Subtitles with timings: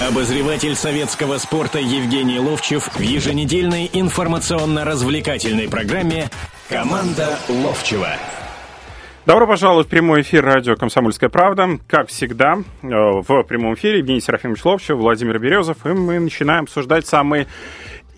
[0.00, 6.30] Обозреватель советского спорта Евгений Ловчев в еженедельной информационно-развлекательной программе
[6.70, 8.08] «Команда Ловчева».
[9.26, 11.78] Добро пожаловать в прямой эфир радио «Комсомольская правда».
[11.86, 17.06] Как всегда, э, в прямом эфире Евгений Серафимович Ловчев, Владимир Березов, и мы начинаем обсуждать
[17.06, 17.46] самые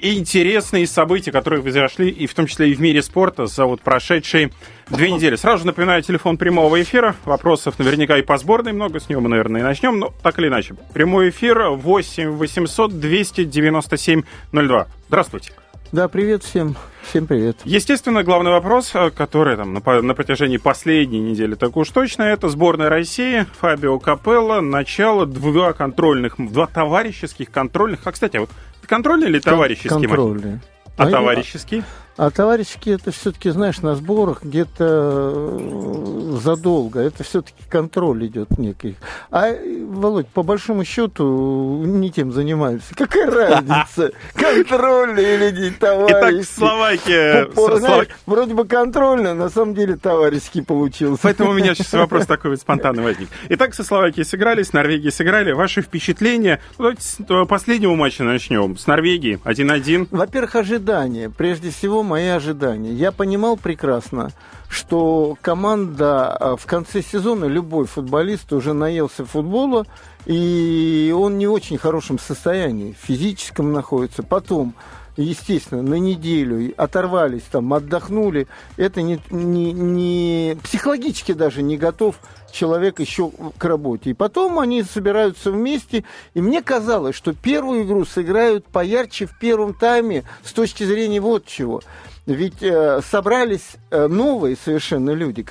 [0.03, 4.51] интересные события, которые произошли, и в том числе и в мире спорта за вот прошедшие
[4.91, 5.37] две недели.
[5.37, 7.15] Сразу напоминаю телефон прямого эфира.
[7.25, 10.49] Вопросов наверняка и по сборной много, с него мы, наверное, и начнем, но так или
[10.49, 10.75] иначе.
[10.93, 14.23] Прямой эфир 8 800 297
[14.53, 14.87] 02.
[15.09, 15.53] Здравствуйте.
[15.93, 16.75] Да, привет всем.
[17.03, 17.59] Всем привет.
[17.65, 22.49] Естественно, главный вопрос, э, который там на, на протяжении последней недели так уж точно, это
[22.49, 28.01] сборная России, Фабио Капелло, начало два контрольных, два товарищеских контрольных.
[28.07, 28.51] А, кстати, а вот
[28.87, 30.61] контрольный или товарищеский Контрольный.
[30.97, 31.83] А, а товарищеский?
[32.17, 37.01] А товарищи это все-таки, знаешь, на сборах где-то э, задолго.
[37.01, 38.97] Это все-таки контроль идет некий.
[39.31, 39.51] А,
[39.87, 42.95] Володь, по большому счету, не тем занимаются.
[42.95, 44.13] Какая разница?
[44.35, 46.43] Контрольный или не товарищеский?
[46.43, 47.51] Итак, Словакия...
[47.83, 51.23] Знаешь, вроде бы контрольно, на самом деле товарищеский получился.
[51.23, 53.29] Поэтому у меня сейчас вопрос такой вот спонтанный возник.
[53.49, 55.53] Итак, со Словакией сыграли, с Норвегией сыграли.
[55.53, 56.61] Ваши впечатления?
[56.79, 58.77] Ну, давайте с э, последнего матча начнем.
[58.77, 60.09] С Норвегией 1-1.
[60.11, 61.31] Во-первых, ожидания.
[61.31, 62.93] Прежде всего, мои ожидания.
[62.93, 64.31] Я понимал прекрасно,
[64.69, 69.87] что команда а, в конце сезона, любой футболист уже наелся футбола,
[70.27, 74.23] и он не в очень хорошем состоянии, физическом находится.
[74.23, 74.75] Потом
[75.17, 78.47] естественно, на неделю оторвались, там, отдохнули,
[78.77, 82.17] это не, не, не психологически даже не готов
[82.51, 84.11] человек еще к работе.
[84.11, 86.05] И потом они собираются вместе,
[86.35, 91.47] и мне казалось, что первую игру сыграют поярче в первом тайме с точки зрения вот
[91.47, 91.83] чего.
[92.25, 95.45] Ведь э, собрались э, новые совершенно люди.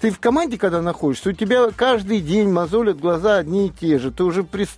[0.00, 4.10] Ты в команде, когда находишься, у тебя каждый день мозолят глаза одни и те же.
[4.10, 4.68] Ты уже при,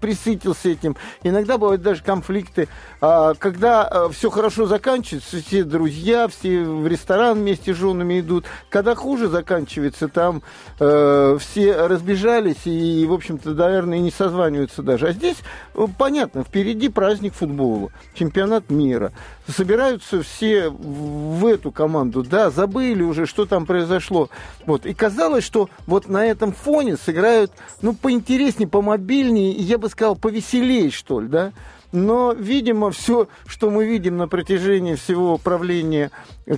[0.00, 0.96] присытился этим.
[1.22, 2.68] Иногда бывают даже конфликты.
[3.00, 8.44] А, когда а, все хорошо заканчивается, все друзья, все в ресторан вместе с женами идут.
[8.68, 10.42] Когда хуже заканчивается, там
[10.78, 15.08] э, все разбежались и, в общем-то, наверное, не созваниваются даже.
[15.08, 15.38] А здесь,
[15.74, 19.12] э, понятно, впереди праздник футбола, чемпионат мира
[19.48, 24.30] собираются все в эту команду, да, забыли уже, что там произошло.
[24.66, 24.86] Вот.
[24.86, 30.16] И казалось, что вот на этом фоне сыграют, ну, поинтереснее, помобильнее, и я бы сказал,
[30.16, 31.52] повеселее, что ли, да.
[31.92, 36.10] Но, видимо, все, что мы видим на протяжении всего правления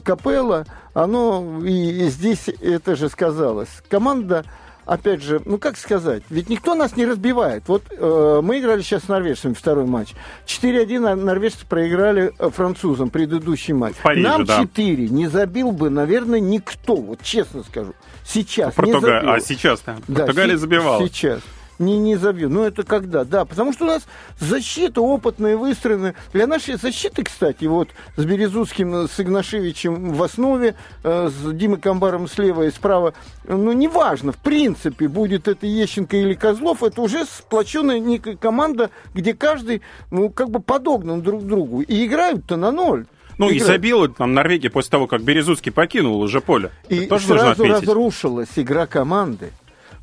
[0.04, 0.64] Капелла,
[0.94, 3.68] оно и здесь это же сказалось.
[3.88, 4.44] Команда
[4.86, 7.64] опять же, ну как сказать, ведь никто нас не разбивает.
[7.66, 10.14] Вот э, мы играли сейчас с норвежцами второй матч.
[10.46, 13.96] 4-1 норвежцы проиграли э, французам предыдущий матч.
[14.02, 14.60] Париже, Нам да.
[14.60, 17.94] 4 не забил бы, наверное, никто, вот честно скажу.
[18.24, 18.98] Сейчас Португа...
[18.98, 19.30] не забил.
[19.30, 19.96] А сейчас-то?
[20.06, 21.08] Португалия да, забивала.
[21.08, 21.40] Сейчас
[21.78, 22.48] не, не забью.
[22.48, 23.24] Ну, это когда?
[23.24, 24.06] Да, потому что у нас
[24.38, 26.14] защита опытная, выстроена.
[26.32, 31.80] Для нашей защиты, кстати, вот с Березутским, э, с Игнашевичем в основе, э, с Димой
[31.80, 33.14] Камбаром слева и справа,
[33.46, 39.34] ну, неважно, в принципе, будет это Ещенко или Козлов, это уже сплоченная некая команда, где
[39.34, 41.80] каждый, ну, как бы подогнан друг к другу.
[41.80, 43.06] И играют-то на ноль.
[43.38, 43.62] Ну играют.
[43.62, 46.70] и забила там Норвегия после того, как Березутский покинул уже поле.
[46.88, 49.50] И это тоже сразу разрушилась игра команды.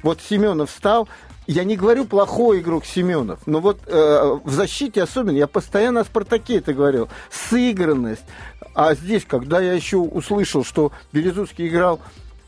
[0.03, 1.07] Вот Семенов встал,
[1.47, 6.05] я не говорю плохой игрок Семенов, но вот э, в защите особенно, я постоянно о
[6.05, 8.23] Спартаке это говорил, сыгранность.
[8.73, 11.99] А здесь, когда я еще услышал, что Березутский играл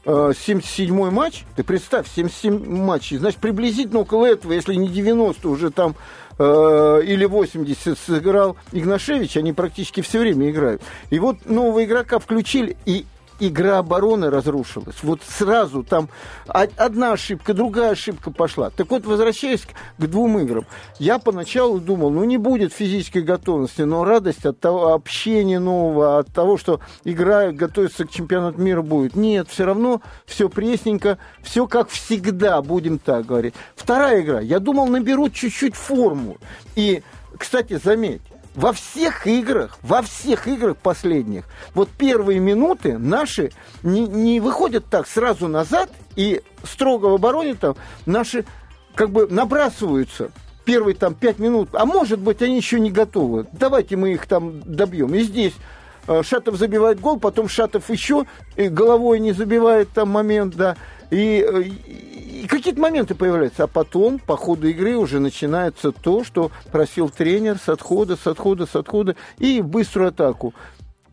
[0.06, 5.72] 77-й э, матч, ты представь, 77 матчей, значит, приблизительно около этого, если не 90, уже
[5.72, 5.96] там
[6.38, 10.82] э, или 80 сыграл Игнашевич, они практически все время играют.
[11.10, 13.06] И вот нового игрока включили, и
[13.48, 14.96] игра обороны разрушилась.
[15.04, 16.10] Вот сразу там
[16.48, 18.70] одна ошибка, другая ошибка пошла.
[18.70, 19.68] Так вот, возвращаясь
[19.98, 20.66] к двум играм,
[21.00, 26.28] я поначалу думал, ну не будет физической готовности, но радость от того общения нового, от
[26.34, 29.16] того, что играют, готовятся к чемпионату мира будет.
[29.16, 33.54] Нет, все равно все пресненько, все как всегда, будем так говорить.
[33.76, 36.38] Вторая игра, я думал, наберут чуть-чуть форму.
[36.76, 37.04] И,
[37.38, 38.22] кстати, заметь,
[38.56, 43.52] во всех играх, во всех играх последних, вот первые минуты наши
[43.82, 48.46] не, не выходят так сразу назад, и строго в обороне там наши
[48.96, 50.32] как бы набрасываются
[50.66, 53.48] первые там пять минут, а может быть они еще не готовы.
[53.52, 55.14] Давайте мы их там добьем.
[55.14, 55.54] И здесь
[56.24, 58.26] Шатов забивает гол, потом Шатов еще
[58.58, 60.76] головой не забивает там момент, да.
[61.10, 66.52] И, э, и какие-то моменты появляются, а потом по ходу игры уже начинается то, что
[66.72, 70.54] просил тренер с отхода, с отхода, с отхода и быструю атаку.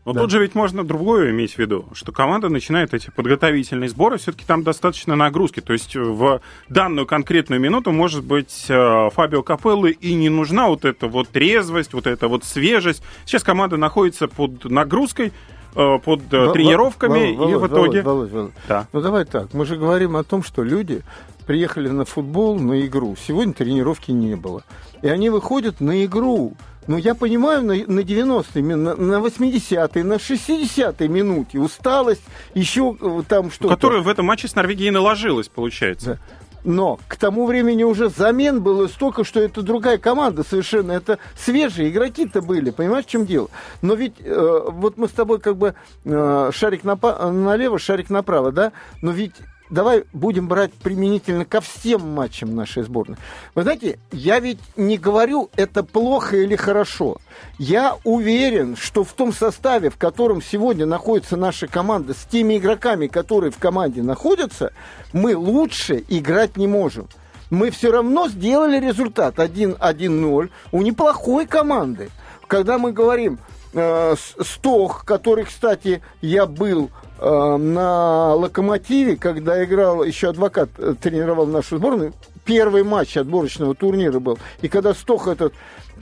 [0.05, 0.21] Но да.
[0.21, 4.45] тут же ведь можно другое иметь в виду, что команда начинает эти подготовительные сборы, все-таки
[4.47, 5.61] там достаточно нагрузки.
[5.61, 10.85] То есть в данную конкретную минуту, может быть, э, Фабио Капеллы и не нужна вот
[10.85, 13.03] эта вот трезвость, вот эта вот свежесть.
[13.27, 15.33] Сейчас команда находится под нагрузкой,
[15.75, 18.03] э, под э, тренировками, Володь, и в итоге...
[18.03, 18.53] Володь, Володь.
[18.69, 18.89] Да.
[18.95, 21.03] Ну давай так, мы же говорим о том, что люди
[21.51, 23.17] приехали на футбол, на игру.
[23.27, 24.63] Сегодня тренировки не было.
[25.03, 26.55] И они выходят на игру.
[26.87, 32.23] Ну, я понимаю, на, на 90-й, на, на 80-й, на 60-й минуте усталость,
[32.55, 33.75] еще э, там что-то.
[33.75, 36.07] Которая в этом матче с Норвегией наложилась, получается.
[36.07, 36.19] Да.
[36.63, 40.93] Но к тому времени уже замен было столько, что это другая команда совершенно.
[40.93, 43.49] Это свежие игроки-то были, понимаешь, в чем дело?
[43.83, 45.75] Но ведь э, вот мы с тобой как бы
[46.05, 48.71] э, шарик напа- налево, шарик направо, да?
[49.03, 49.35] Но ведь
[49.71, 53.17] давай будем брать применительно ко всем матчам нашей сборной.
[53.55, 57.19] Вы знаете, я ведь не говорю, это плохо или хорошо.
[57.59, 63.07] Я уверен, что в том составе, в котором сегодня находится наша команда, с теми игроками,
[63.07, 64.73] которые в команде находятся,
[65.13, 67.09] мы лучше играть не можем.
[67.51, 72.11] Мы все равно сделали результат 1-1-0 у неплохой команды.
[72.47, 73.39] Когда мы говорим,
[73.73, 76.91] э, Стох, который, кстати, я был
[77.21, 82.15] на Локомотиве, когда играл, еще адвокат э, тренировал нашу сборную,
[82.45, 84.39] первый матч отборочного турнира был.
[84.63, 85.53] И когда Стох этот,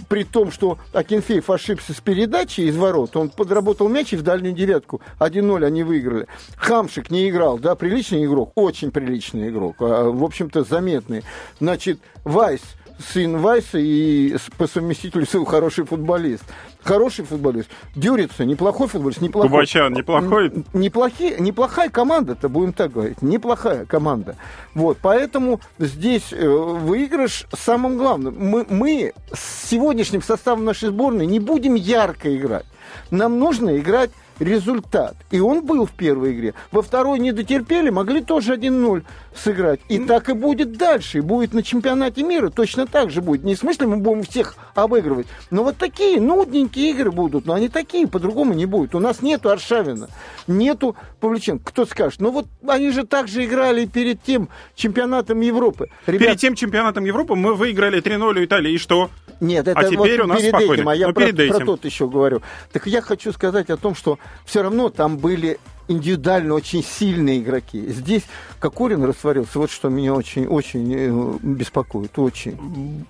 [0.09, 4.55] при том, что Акинфеев ошибся с передачей из ворот, он подработал мяч и в дальнюю
[4.55, 6.27] девятку 1-0 они выиграли.
[6.57, 11.25] Хамшик не играл, да, приличный игрок, очень приличный игрок, а, в общем-то заметный.
[11.61, 12.61] Значит, Вайс
[12.99, 16.45] сын Вайса и по совместительству хороший футболист.
[16.83, 17.69] Хороший футболист.
[17.95, 19.21] Дюрица, неплохой футболист.
[19.21, 19.51] Неплохой.
[19.51, 20.53] Кубачан, неплохой.
[20.73, 23.21] Неплохие, неплохая команда-то, будем так говорить.
[23.23, 24.37] Неплохая команда.
[24.75, 28.35] Вот, поэтому здесь э, выигрыш самым главным.
[28.39, 32.67] Мы, мы с сегодняшним составом нашей сборной не будем ярко играть.
[33.11, 35.17] Нам нужно играть результат.
[35.31, 36.55] И он был в первой игре.
[36.71, 39.05] Во второй не дотерпели, могли тоже 1-0
[39.39, 39.81] сыграть.
[39.89, 41.19] И так и будет дальше.
[41.19, 43.45] И будет на чемпионате мира точно так же будет.
[43.45, 45.27] Не в смысле мы будем всех обыгрывать.
[45.51, 47.47] Но вот такие нудненькие игры будут.
[47.47, 48.95] Но они такие, по-другому не будет.
[48.95, 50.09] У нас нету Аршавина,
[50.47, 51.65] нету Павличенко.
[51.65, 52.21] Кто скажет?
[52.21, 55.89] Ну вот они же так же играли перед тем чемпионатом Европы.
[56.07, 56.21] Ребят...
[56.21, 58.73] Перед тем чемпионатом Европы мы выиграли 3-0 у Италии.
[58.73, 59.11] И что?
[59.41, 60.73] Нет, это а теперь вот у нас перед спокойно.
[60.75, 62.43] этим, а я ну, про, про тот еще говорю.
[62.73, 65.59] Так я хочу сказать о том, что все равно там были
[65.89, 67.87] индивидуально очень сильные игроки.
[67.89, 68.23] Здесь
[68.61, 73.07] Кокорин растворился, вот что меня очень-очень э, беспокоит, очень.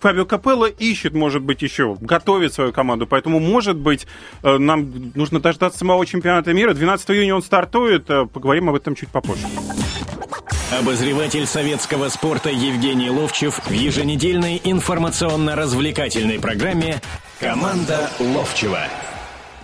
[0.00, 4.06] Фабио Капелло ищет, может быть, еще, готовит свою команду, поэтому, может быть,
[4.42, 6.74] э, нам нужно дождаться самого чемпионата мира.
[6.74, 9.46] 12 июня он стартует, э, поговорим об этом чуть попозже.
[10.70, 17.00] Обозреватель советского спорта Евгений Ловчев в еженедельной информационно-развлекательной программе
[17.40, 18.80] «Команда Ловчева».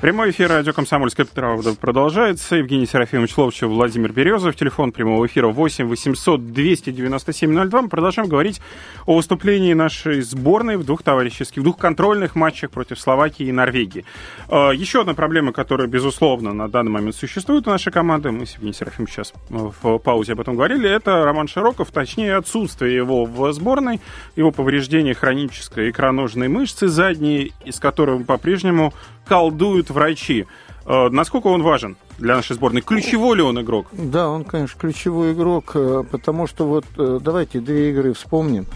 [0.02, 2.56] Прямой эфир радио «Комсомольская правда» продолжается.
[2.56, 4.56] Евгений Серафимович Ловчев, Владимир Березов.
[4.56, 7.82] Телефон прямого эфира 8 800 297 02.
[7.82, 8.60] Мы продолжаем говорить
[9.06, 14.04] о выступлении нашей сборной в двух товарищеских, в двух контрольных матчах против Словакии и Норвегии.
[14.48, 18.54] А, еще одна проблема, которая, безусловно, на данный момент существует у нашей команды, мы с
[18.54, 23.52] Евгением Серафимовичем сейчас в паузе об этом говорили, это Роман Широков, точнее отсутствие его в
[23.52, 24.00] сборной,
[24.34, 28.92] его повреждение хронической икроножной мышцы задней, из которой по-прежнему
[29.24, 30.46] колдуют врачи.
[30.84, 32.80] Э, насколько он важен для нашей сборной?
[32.80, 33.86] Ключевой ли он игрок?
[33.92, 38.66] Да, он, конечно, ключевой игрок, э, потому что вот э, давайте две игры вспомним.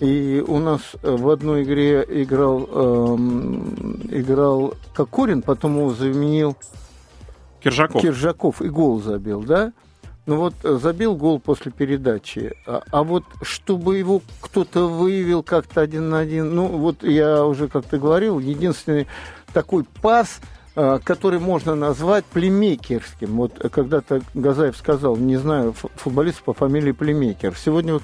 [0.00, 6.56] И у нас в одной игре играл, эм, играл Кокорин, потом его заменил
[7.62, 8.02] Киржаков.
[8.02, 9.72] Киржаков и гол забил, да?
[10.26, 12.52] Ну вот забил гол после передачи.
[12.66, 17.68] А, а вот чтобы его кто-то выявил как-то один на один, ну вот я уже
[17.68, 19.06] как-то говорил, единственный
[19.52, 20.40] такой пас,
[20.74, 23.36] который можно назвать племекерским.
[23.36, 27.54] Вот когда-то Газаев сказал, не знаю, футболист по фамилии Племекер.
[27.56, 28.02] Сегодня вот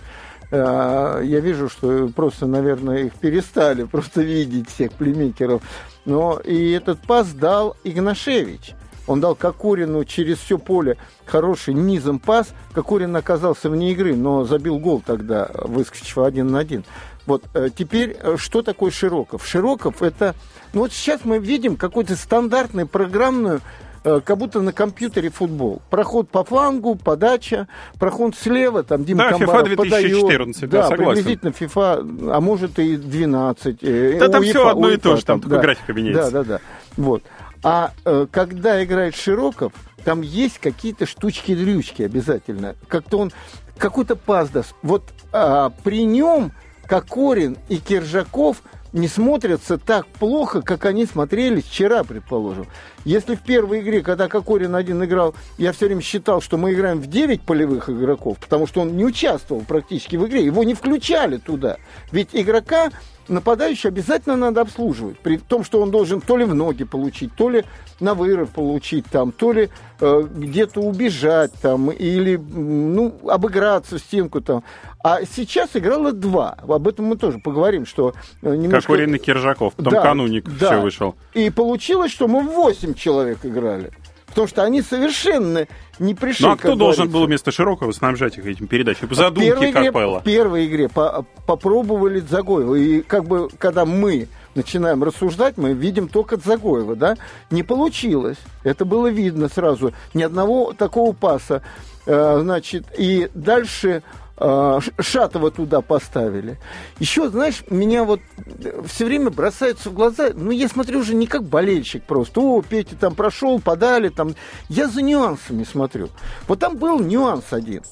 [0.51, 5.63] э, я вижу, что просто, наверное, их перестали просто видеть, всех племекеров.
[6.05, 8.75] Но и этот пас дал Игнашевич.
[9.07, 12.49] Он дал Кокорину через все поле хороший низом пас.
[12.75, 16.85] Кокорин оказался вне игры, но забил гол тогда, выскочив один на один.
[17.25, 19.47] Вот э, теперь, э, что такое Широков?
[19.47, 20.35] Широков это...
[20.73, 23.61] Ну вот сейчас мы видим какую-то стандартную программную
[24.05, 25.83] э, как будто на компьютере футбол.
[25.91, 30.71] Проход по флангу, подача, проход слева, там Дима да, Камбаров FIFA 2014, подает.
[30.71, 31.25] Да, да согласен.
[31.25, 34.19] приблизительно FIFA, а может и 12.
[34.19, 36.31] Да там все одно УЕФА, и то же, там, там да, графика меняется.
[36.31, 36.61] Да, да, да.
[36.97, 37.23] Вот.
[37.63, 39.73] А э, когда играет Широков,
[40.05, 42.77] там есть какие-то штучки-дрючки обязательно.
[42.89, 43.33] Как-то он
[43.77, 44.75] какой-то пас даст.
[44.83, 46.53] Вот а, при нем
[46.87, 52.67] Кокорин и Киржаков не смотрятся так плохо, как они смотрелись вчера, предположим.
[53.05, 57.01] Если в первой игре, когда Кокорин один играл, я все время считал, что мы играем
[57.01, 61.39] в 9 полевых игроков, потому что он не участвовал практически в игре, его не включали
[61.39, 61.77] туда.
[62.13, 62.91] Ведь игрока
[63.29, 65.19] нападающий обязательно надо обслуживать.
[65.21, 67.65] При том, что он должен то ли в ноги получить, то ли
[68.01, 74.41] на вырыв получить, там, то ли э, где-то убежать, там, или ну, обыграться в стенку.
[74.41, 74.65] Там.
[75.09, 76.59] А сейчас играло два.
[76.69, 78.13] Об этом мы тоже поговорим, что
[78.43, 78.89] э, немножко...
[78.89, 80.67] Как Урина Киржаков, потом да, кануник да.
[80.67, 81.15] все вышел.
[81.33, 83.91] И получилось, что мы восемь человек играли.
[84.27, 85.67] Потому что они совершенно
[85.99, 86.45] не пришли.
[86.45, 89.09] Ну а кто должен был вместо Широкого снабжать их этим передачами?
[89.09, 92.75] По задумке в игре, В первой игре по попробовали Загоева.
[92.75, 97.17] И как бы, когда мы начинаем рассуждать, мы видим только Загоева, да?
[97.51, 98.37] Не получилось.
[98.63, 99.95] Это было видно сразу.
[100.13, 101.63] Ни одного такого паса.
[102.05, 104.03] Э, значит, и дальше
[104.39, 106.59] Шатова туда поставили.
[106.99, 108.21] Еще, знаешь, меня вот
[108.87, 112.97] все время бросаются в глаза, ну, я смотрю уже не как болельщик просто, о, Петя
[112.97, 114.35] там прошел, подали, там,
[114.69, 116.09] я за нюансами смотрю.
[116.47, 117.83] Вот там был нюанс один.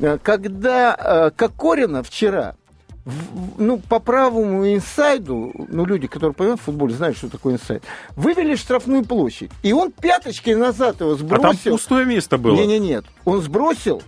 [0.00, 2.56] Э, когда э, Кокорина вчера
[3.58, 7.82] ну, по правому инсайду, ну, люди, которые понимают в футболе, знают, что такое инсайд,
[8.14, 9.50] вывели штрафную площадь.
[9.62, 11.48] И он пяточкой назад его сбросил.
[11.48, 12.54] А там пустое место было.
[12.54, 12.80] Не-не-нет.
[12.80, 13.04] нет.
[13.24, 14.02] Он сбросил,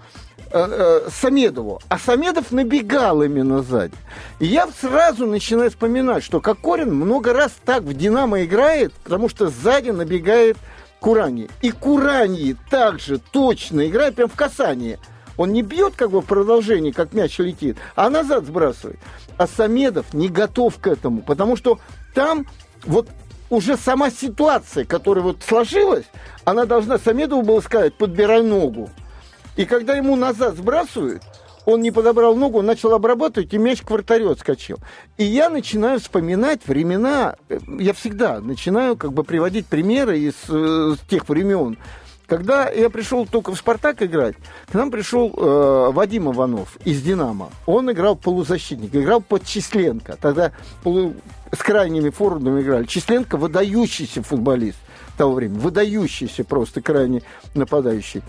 [0.57, 3.95] Э, э, Самедову, а Самедов набегал именно сзади.
[4.39, 9.49] И я сразу начинаю вспоминать, что Кокорин много раз так в «Динамо» играет, потому что
[9.49, 10.57] сзади набегает
[11.01, 11.51] Курани.
[11.61, 15.01] И Курани также точно играет прям в касание.
[15.37, 19.01] Он не бьет как бы в продолжении, как мяч летит, а назад сбрасывает.
[19.37, 21.81] А Самедов не готов к этому, потому что
[22.15, 22.47] там
[22.85, 23.09] вот
[23.51, 26.07] уже сама ситуация, которая вот сложилась,
[26.45, 28.89] она должна Самедову было сказать, подбирай ногу.
[29.57, 31.23] И когда ему назад сбрасывают,
[31.65, 34.79] он не подобрал ногу, он начал обрабатывать, и мяч к вратарю отскочил.
[35.17, 40.45] И я начинаю вспоминать времена, э, я всегда начинаю как бы приводить примеры из, из
[40.51, 41.79] э, тех времен,
[42.27, 44.35] когда я пришел только в «Спартак» играть,
[44.71, 47.51] к нам пришел э, Вадим Иванов из «Динамо».
[47.67, 50.17] Он играл полузащитник, играл под Численко.
[50.21, 51.15] Тогда полу...
[51.53, 52.87] с крайними форвардами играли.
[52.87, 54.79] Численко– выдающийся футболист
[55.19, 57.23] того времени, выдающийся просто крайне
[57.55, 58.23] нападающий.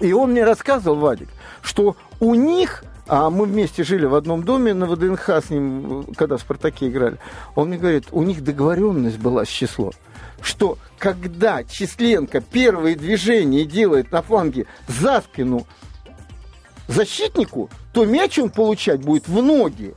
[0.00, 1.28] И он мне рассказывал, Вадик,
[1.62, 6.38] что у них а мы вместе жили в одном доме на ВДНХ с ним, когда
[6.38, 7.18] в «Спартаке» играли.
[7.54, 9.92] Он мне говорит, у них договоренность была с число,
[10.40, 15.66] что когда Численко первые движения делает на фланге за спину
[16.88, 19.94] защитнику, то мяч он получать будет в ноги.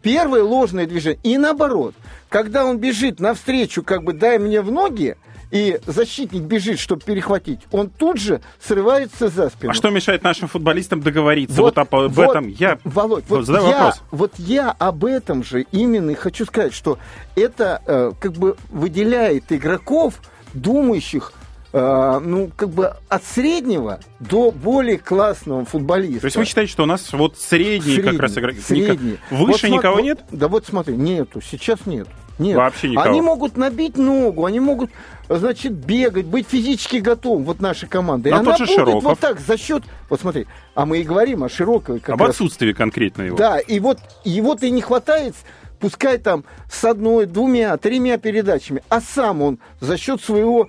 [0.00, 1.18] Первое ложное движение.
[1.24, 1.94] И наоборот,
[2.28, 5.16] когда он бежит навстречу, как бы дай мне в ноги,
[5.50, 9.70] и защитник бежит, чтобы перехватить, он тут же срывается за спину.
[9.70, 11.56] А что мешает нашим футболистам договориться?
[11.56, 14.02] Вот, вот об вот, этом я Володь, вот задаю я, вопрос.
[14.10, 16.98] Вот я об этом же именно и хочу сказать, что
[17.34, 20.14] это э, как бы выделяет игроков,
[20.54, 21.32] думающих
[21.72, 26.20] Uh, ну, как бы от среднего до более классного футболиста.
[26.20, 28.54] То есть вы считаете, что у нас вот средний, средний как раз игрок?
[28.64, 29.18] Средний.
[29.30, 30.20] Выше вот, никого вот, нет?
[30.30, 32.08] Да вот смотри, нету, сейчас нет.
[32.38, 32.56] Нет.
[32.56, 33.08] Вообще никого.
[33.08, 34.90] Они могут набить ногу, они могут,
[35.28, 38.28] значит, бегать, быть физически готовым, вот наша команда.
[38.28, 39.02] И а она будет Широков.
[39.02, 39.82] вот так за счет...
[40.10, 42.02] Вот смотри, а мы и говорим о Широковой.
[42.06, 42.30] Об раз.
[42.30, 43.36] отсутствии конкретно его.
[43.36, 45.34] Да, и вот его-то и не хватает,
[45.80, 50.68] пускай там с одной, двумя, тремя передачами, а сам он за счет своего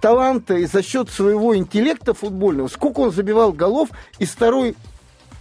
[0.00, 4.76] таланта и за счет своего интеллекта футбольного, сколько он забивал голов из второй,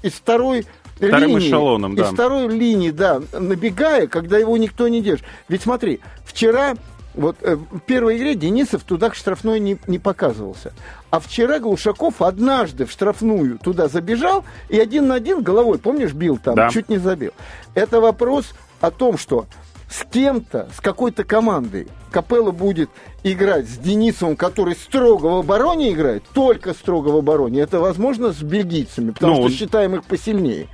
[0.02, 0.66] из второй
[0.98, 2.04] Вторым линии, эшелоном, да.
[2.04, 5.26] Из второй линии, да, набегая, когда его никто не держит.
[5.48, 6.76] Ведь смотри, вчера
[7.18, 10.72] вот э, в первой игре Денисов туда к штрафной не, не показывался.
[11.10, 16.38] А вчера Глушаков однажды в штрафную туда забежал и один на один головой, помнишь, бил
[16.38, 16.70] там, да.
[16.70, 17.32] чуть не забил.
[17.74, 19.48] Это вопрос о том, что
[19.90, 22.90] с кем-то, с какой-то командой Капелла будет
[23.24, 27.62] играть с Денисовым, который строго в обороне играет, только строго в обороне.
[27.62, 30.68] Это возможно с бельгийцами, потому ну, что считаем их посильнее.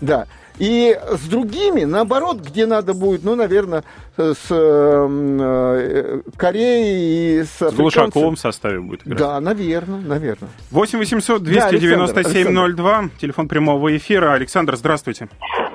[0.00, 0.26] Да.
[0.58, 3.84] И с другими, наоборот, где надо будет, ну, наверное,
[4.16, 9.18] с э, Кореей и с С Глушаковым в составе будет играть.
[9.20, 10.50] Да, наверное, наверное.
[10.72, 14.32] 8 800 297 02, телефон прямого эфира.
[14.32, 15.28] Александр, здравствуйте.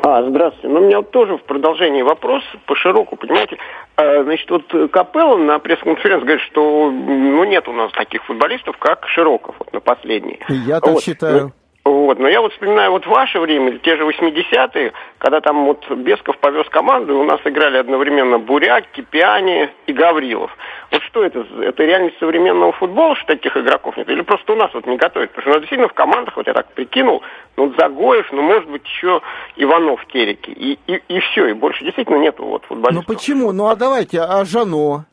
[0.06, 0.68] А, здравствуйте.
[0.68, 3.58] Ну, у меня вот тоже в продолжении вопрос по широку, понимаете.
[3.96, 9.08] А, значит, вот Капелло на пресс-конференции говорит, что ну, нет у нас таких футболистов, как
[9.08, 10.40] Широков, вот на последний.
[10.50, 11.04] Я так вот.
[11.04, 11.54] считаю.
[11.86, 12.18] Вот.
[12.18, 16.68] Но я вот вспоминаю вот ваше время, те же 80-е, когда там вот Бесков повез
[16.70, 20.56] команду, у нас играли одновременно Буряк, Кипиани и Гаврилов.
[20.92, 21.46] Вот что это?
[21.62, 24.10] Это реальность современного футбола, что таких игроков нет?
[24.10, 25.32] Или просто у нас вот не готовят?
[25.32, 27.22] Потому что у нас действительно в командах, вот я так прикинул,
[27.58, 29.22] ну Загоев, ну может быть еще
[29.58, 30.52] Иванов Керики.
[30.52, 33.08] И, и, и все, и больше действительно нету вот футболистов.
[33.08, 33.52] Ну почему?
[33.52, 35.06] Ну а давайте, а Жано?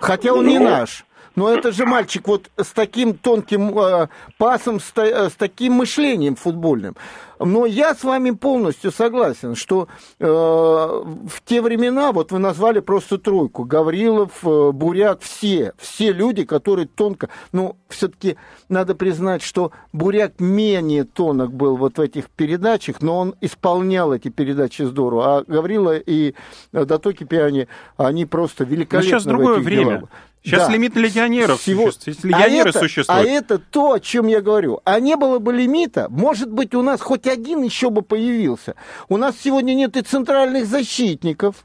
[0.00, 1.04] Хотя он ну, не наш.
[1.38, 6.34] Но это же мальчик вот с таким тонким э, пасом, с, э, с таким мышлением
[6.34, 6.96] футбольным.
[7.38, 9.86] Но я с вами полностью согласен, что
[10.18, 16.44] э, в те времена, вот вы назвали просто тройку, Гаврилов, э, Буряк, все, все люди,
[16.44, 18.36] которые тонко, ну, все-таки
[18.68, 24.28] надо признать, что Буряк менее тонок был вот в этих передачах, но он исполнял эти
[24.28, 26.34] передачи здорово, а Гаврила и
[26.72, 29.98] э, Датоки Пиани, они просто великолепно но сейчас другое время.
[29.98, 30.10] Делах.
[30.42, 30.72] Сейчас да.
[30.72, 31.90] лимит легионеров Всего...
[31.90, 32.24] существует.
[32.24, 33.26] Легионеры а это, существуют.
[33.26, 34.80] А это то, о чем я говорю.
[34.84, 38.74] А не было бы лимита, может быть, у нас хоть один еще бы появился.
[39.08, 41.64] У нас сегодня нет и центральных защитников.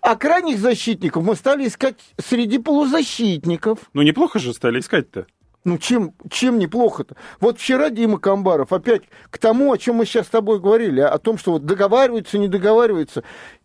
[0.00, 3.78] А крайних защитников мы стали искать среди полузащитников.
[3.92, 5.26] Ну, неплохо же стали искать-то.
[5.64, 7.14] Ну, чем, чем неплохо-то?
[7.38, 11.18] Вот вчера Дима Камбаров опять к тому, о чем мы сейчас с тобой говорили, о
[11.18, 13.22] том, что вот договариваются, не договариваются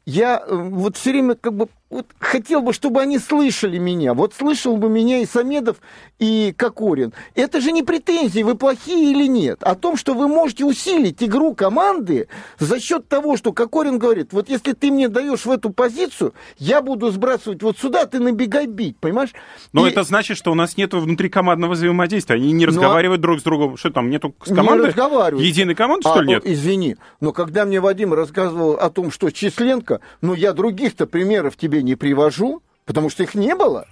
[0.08, 4.14] я э, вот все время как бы вот хотел бы, чтобы они слышали меня.
[4.14, 5.78] Вот слышал бы меня и Самедов,
[6.20, 7.14] и Кокорин.
[7.36, 9.64] Это же не претензии, вы плохие или нет.
[9.64, 12.28] О том, что вы можете усилить игру команды
[12.60, 16.82] за счет того, что Кокорин говорит, вот если ты мне даешь в эту позицию, я
[16.82, 19.34] буду сбрасывать вот сюда, ты набегай бить, понимаешь?
[19.74, 19.92] Но и...
[19.92, 22.36] это значит, что у нас нет внутрикомандного взаимодействия.
[22.36, 23.28] Они не разговаривают но...
[23.28, 23.78] друг с другом.
[23.78, 24.84] Что там, нету с командой?
[24.84, 25.46] Не разговаривают.
[25.46, 26.44] Единой команды, что а, ли, нет?
[26.46, 31.77] Извини, но когда мне Вадим рассказывал о том, что Численко но я других-то примеров тебе
[31.82, 33.88] не привожу, потому что их не было.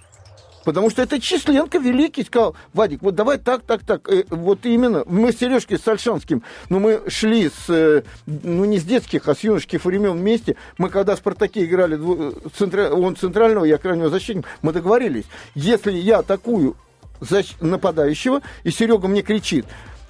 [0.66, 4.08] Потому что это Численко великий сказал, Вадик, вот давай так, так, так.
[4.08, 8.80] И э, вот именно мы с Сережкой Сальшанским, ну мы шли с, э, ну не
[8.80, 10.56] с детских, а с юношеских времен вместе.
[10.76, 16.76] Мы когда в «Спартаке» играли, он центрального, я крайнего защитника, мы договорились, если я атакую
[17.60, 19.66] нападающего, и Серега мне кричит,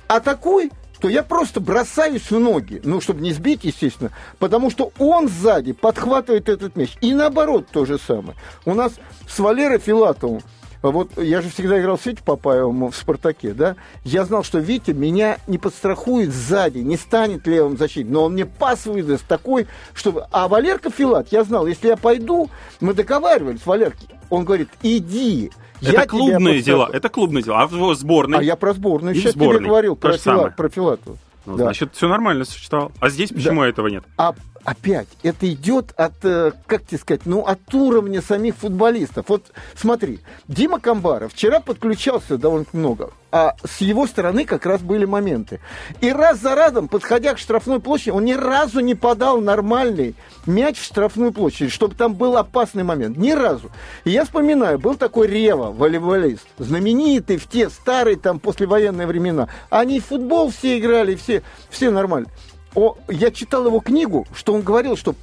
[0.09, 5.29] атакуй, то я просто бросаюсь в ноги, ну, чтобы не сбить, естественно, потому что он
[5.29, 6.97] сзади подхватывает этот мяч.
[7.00, 8.37] И наоборот то же самое.
[8.65, 8.93] У нас
[9.29, 10.43] с Валерой Филатовым,
[10.83, 14.92] вот я же всегда играл с Витей Папаевым в «Спартаке», да, я знал, что Витя
[14.92, 20.26] меня не подстрахует сзади, не станет левым защитником, но он мне пас выдаст такой, чтобы...
[20.30, 25.51] А Валерка Филат, я знал, если я пойду, мы договаривались, Валерки, он говорит, иди,
[25.83, 26.88] это я клубные дела.
[26.92, 27.62] Это клубные дела.
[27.62, 28.38] А в сборной?
[28.38, 29.59] А я про сборную сейчас сборной.
[29.59, 31.18] тебе говорил, про, фила, про Филатова.
[31.44, 31.64] Ну, да.
[31.64, 32.92] Значит, все нормально сочетал.
[32.98, 33.68] А здесь почему да.
[33.68, 34.05] этого нет?
[34.16, 34.35] А
[34.66, 39.26] опять, это идет от, э, как тебе сказать, ну, от уровня самих футболистов.
[39.29, 39.44] Вот
[39.76, 45.61] смотри, Дима Камбаров вчера подключался довольно много, а с его стороны как раз были моменты.
[46.00, 50.81] И раз за разом, подходя к штрафной площади, он ни разу не подал нормальный мяч
[50.81, 53.16] в штрафную площадь, чтобы там был опасный момент.
[53.16, 53.70] Ни разу.
[54.05, 59.48] И я вспоминаю, был такой Рева, волейболист, знаменитый в те старые там послевоенные времена.
[59.70, 62.26] Они в футбол все играли, все, все нормально
[62.74, 65.14] о, я читал его книгу, что он говорил, что,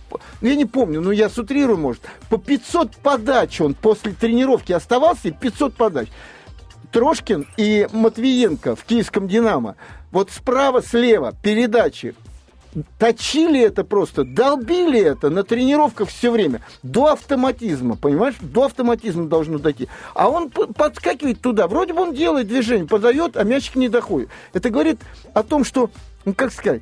[0.42, 5.28] ну, я не помню, но я сутрирую, может, по 500 подач он после тренировки оставался,
[5.28, 6.08] и 500 подач.
[6.92, 9.76] Трошкин и Матвиенко в киевском «Динамо».
[10.12, 12.16] Вот справа-слева передачи
[12.98, 18.36] точили это просто, долбили это на тренировках все время, до автоматизма, понимаешь?
[18.42, 19.88] До автоматизма должно дойти.
[20.14, 24.30] А он подскакивает туда, вроде бы он делает движение, подает, а мячик не доходит.
[24.54, 25.00] Это говорит
[25.34, 25.90] о том, что,
[26.26, 26.82] ну как сказать,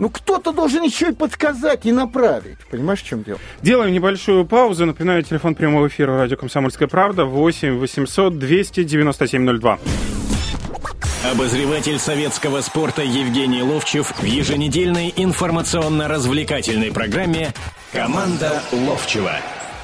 [0.00, 2.56] ну, кто-то должен еще и подсказать и направить.
[2.70, 3.38] Понимаешь, в чем дело?
[3.60, 4.86] Делаем небольшую паузу.
[4.86, 9.78] Напоминаю, телефон прямого эфира радио «Комсомольская правда» 8 800 297 02.
[11.30, 17.52] Обозреватель советского спорта Евгений Ловчев в еженедельной информационно-развлекательной программе
[17.92, 19.34] «Команда Ловчева».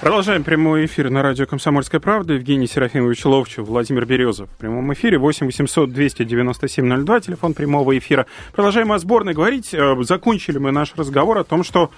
[0.01, 2.35] Продолжаем прямой эфир на радио «Комсомольская правда».
[2.35, 4.51] Евгений Серафимович Ловчев, Владимир Березов.
[4.51, 8.27] В прямом эфире 8 800 297 02, телефон прямого эфира.
[8.53, 9.73] Продолжаем о сборной говорить.
[9.73, 11.91] Э, закончили мы наш разговор о том, что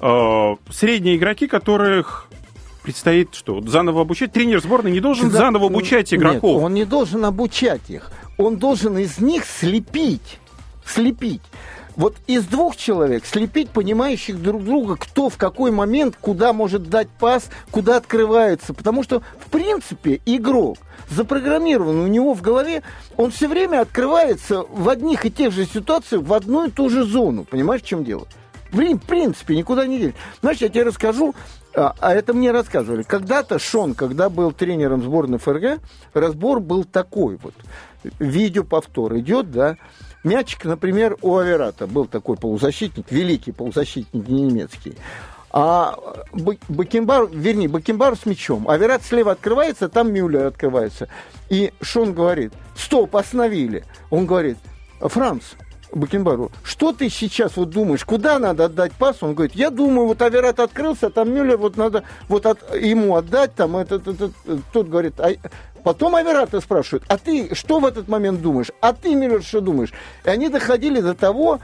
[0.00, 2.28] э, средние игроки, которых
[2.84, 6.54] предстоит что, заново обучать, тренер сборной не должен да, заново обучать игроков.
[6.56, 8.10] Нет, он не должен обучать их.
[8.38, 10.38] Он должен из них слепить.
[10.86, 11.42] Слепить
[11.96, 17.08] вот из двух человек слепить понимающих друг друга, кто в какой момент, куда может дать
[17.08, 18.74] пас, куда открывается.
[18.74, 20.78] Потому что, в принципе, игрок
[21.10, 22.82] запрограммирован у него в голове,
[23.16, 27.04] он все время открывается в одних и тех же ситуациях в одну и ту же
[27.04, 27.44] зону.
[27.44, 28.26] Понимаешь, в чем дело?
[28.70, 30.14] В принципе, никуда не делись.
[30.40, 31.34] Знаешь, я тебе расскажу,
[31.74, 33.02] а, а это мне рассказывали.
[33.02, 35.80] Когда-то Шон, когда был тренером сборной ФРГ,
[36.14, 37.54] разбор был такой вот.
[38.18, 39.76] Видеоповтор идет, да,
[40.24, 44.96] Мячик, например, у Аверата был такой полузащитник, великий полузащитник немецкий.
[45.50, 45.98] А
[46.32, 48.68] Бакенбар, вернее, Бакенбар с мячом.
[48.68, 51.08] Аверат слева открывается, там Мюллер открывается.
[51.50, 53.84] И Шон говорит, стоп, остановили.
[54.10, 54.56] Он говорит,
[55.00, 55.42] Франц,
[55.92, 59.22] Бакенбару, что ты сейчас вот думаешь, куда надо отдать пас?
[59.22, 63.54] Он говорит, я думаю, вот Аверат открылся, там Мюллер, вот надо вот от, ему отдать,
[63.54, 64.32] там этот, этот,
[64.72, 65.32] тот говорит, а,
[65.82, 68.70] потом Аверата спрашивают, а ты что в этот момент думаешь?
[68.80, 69.92] А ты, Мюллер, что думаешь?
[70.24, 71.60] И они доходили до того,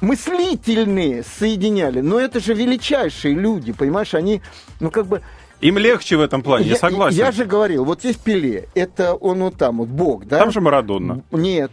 [0.00, 4.42] мыслительные соединяли, но это же величайшие люди, понимаешь, они,
[4.80, 5.22] ну как бы,
[5.60, 7.18] им легче в этом плане, я, я согласен.
[7.18, 10.38] Я же говорил, вот здесь Пеле, это он вот там, вот Бог, да?
[10.38, 11.22] Там же Марадонна.
[11.30, 11.70] Нет,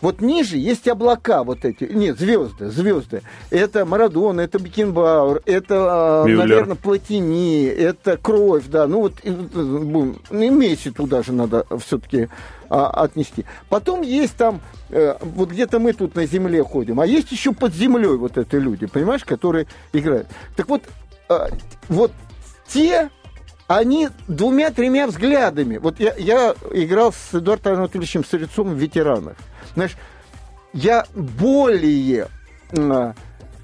[0.00, 3.22] вот ниже есть облака вот эти, нет, звезды, звезды.
[3.50, 6.46] Это Марадона, это Бекенбауэр, это, а, Мюллер.
[6.46, 8.86] наверное, Платини, это Кровь, да.
[8.86, 12.28] Ну вот и, ну, и Месси туда же надо все-таки
[12.70, 13.44] а, отнести.
[13.68, 17.74] Потом есть там, э, вот где-то мы тут на земле ходим, а есть еще под
[17.74, 20.28] землей вот эти люди, понимаешь, которые играют.
[20.54, 20.82] Так вот,
[21.28, 21.48] э,
[21.88, 22.12] вот
[22.68, 23.10] те
[23.68, 25.76] они двумя-тремя взглядами.
[25.76, 29.36] Вот я, я играл с Эдуардом Анатольевичем Сырецом в ветеранах.
[29.74, 29.96] Знаешь,
[30.72, 32.28] я более
[32.72, 33.12] э,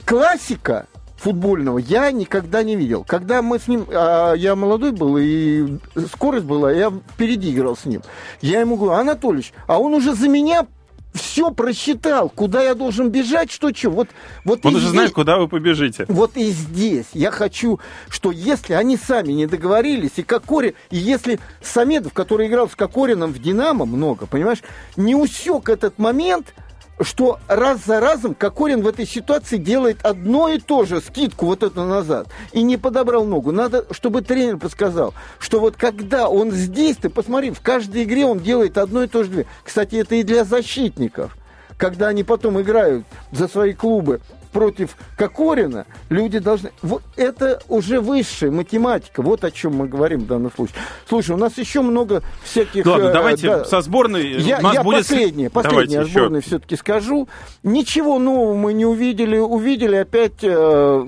[0.04, 0.86] классика
[1.16, 3.02] футбольного я никогда не видел.
[3.02, 5.78] Когда мы с ним, а, я молодой был, и
[6.12, 8.02] скорость была, я впереди играл с ним.
[8.42, 10.66] Я ему говорю, Анатольевич, а он уже за меня
[11.14, 13.90] все просчитал, куда я должен бежать, что что.
[13.90, 14.09] Вот,
[14.44, 16.05] вот Он уже здесь, знает, куда вы побежите.
[16.09, 21.38] Вот и здесь я хочу, что если они сами не договорились, и Кокорин, и если
[21.62, 24.62] Самедов, который играл с Кокорином в «Динамо» много, понимаешь,
[24.96, 26.53] не усек этот момент–
[27.00, 31.62] что раз за разом Кокорин в этой ситуации делает одно и то же, скидку вот
[31.62, 33.52] эту назад, и не подобрал ногу.
[33.52, 38.38] Надо, чтобы тренер подсказал, что вот когда он здесь, ты посмотри, в каждой игре он
[38.38, 39.46] делает одно и то же.
[39.64, 41.37] Кстати, это и для защитников
[41.76, 44.20] когда они потом играют за свои клубы
[44.54, 46.70] против Кокорина, люди должны...
[46.80, 49.20] Вот это уже высшая математика.
[49.20, 50.76] Вот о чем мы говорим в данном случае.
[51.08, 52.86] Слушай, у нас еще много всяких...
[52.86, 54.40] Ладно, э, давайте да, со сборной...
[54.40, 55.00] Я, я будет...
[55.00, 57.28] последнее, последнее о сборной все-таки скажу.
[57.64, 59.36] Ничего нового мы не увидели.
[59.36, 61.06] Увидели опять э,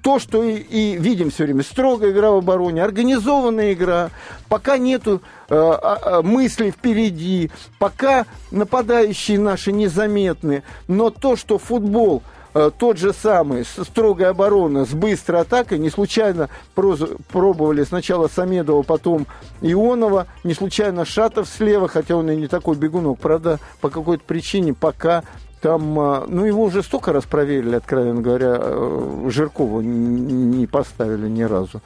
[0.00, 1.64] то, что и, и видим все время.
[1.64, 4.10] Строгая игра в обороне, организованная игра.
[4.48, 10.62] Пока нету э, э, мысли впереди, пока нападающие наши незаметны.
[10.86, 12.22] Но то, что футбол
[12.52, 19.26] тот же самый, строгая оборона с быстрой атакой, не случайно пробовали сначала Самедова, потом
[19.60, 24.74] Ионова, не случайно Шатов слева, хотя он и не такой бегунок, правда, по какой-то причине
[24.74, 25.22] пока
[25.60, 31.42] там, э, ну, его уже столько раз проверили, откровенно говоря, э, Жиркова не поставили ни
[31.42, 31.82] разу.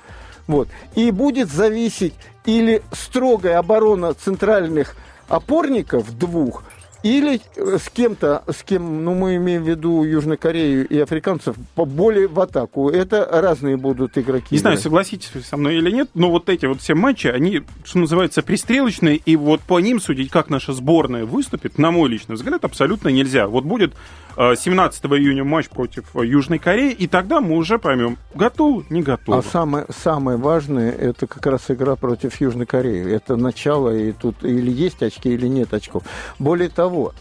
[0.47, 0.69] Вот.
[0.95, 4.95] И будет зависеть или строгая оборона центральных
[5.29, 6.63] опорников двух–
[7.05, 11.55] или э, с кем-то, с кем, ну, мы имеем в виду Южную Корею и африканцев,
[11.77, 12.89] более в атаку.
[12.89, 14.47] Это разные будут игроки.
[14.53, 17.63] Не знаю, согласитесь вы со мной или нет, но вот эти вот все матчи, они,
[17.85, 22.37] что называется, пристрелочные, и вот по ним судить, как наша сборная выступит, на мой личный
[22.37, 23.49] взгляд, абсолютно нельзя.
[23.49, 23.93] Вот будет
[24.37, 29.39] 17 июня матч против Южной Кореи, и тогда мы уже поймем, готовы, не готовы.
[29.39, 33.11] А самое, самое важное, это как раз игра против Южной Кореи.
[33.13, 36.05] Это начало, и тут или есть очки, или нет очков.
[36.39, 37.13] Более того,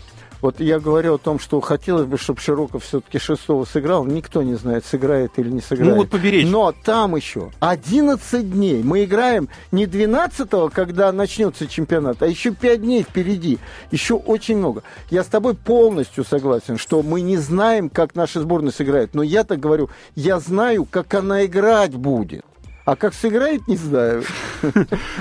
[0.44, 4.04] вот я говорю о том, что хотелось бы, чтобы Широков все-таки шестого сыграл.
[4.04, 5.94] Никто не знает, сыграет или не сыграет.
[5.94, 6.46] Ну вот поберечь.
[6.46, 8.84] Но там еще 11 дней.
[8.84, 13.58] Мы играем не 12-го, когда начнется чемпионат, а еще 5 дней впереди.
[13.90, 14.84] Еще очень много.
[15.10, 19.14] Я с тобой полностью согласен, что мы не знаем, как наша сборная сыграет.
[19.14, 22.44] Но я так говорю, я знаю, как она играть будет.
[22.86, 24.24] А как сыграет, не знаю.